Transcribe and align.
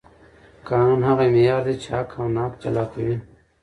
قانون 0.67 1.01
هغه 1.09 1.25
معیار 1.33 1.61
دی 1.67 1.75
چې 1.81 1.87
حق 1.95 2.09
او 2.19 2.25
ناحق 2.35 2.53
جلا 2.61 2.83
کوي 2.91 3.15